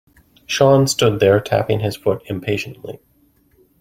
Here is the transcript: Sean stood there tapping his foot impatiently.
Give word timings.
Sean 0.47 0.87
stood 0.87 1.19
there 1.19 1.39
tapping 1.39 1.81
his 1.81 1.95
foot 1.95 2.23
impatiently. 2.25 2.99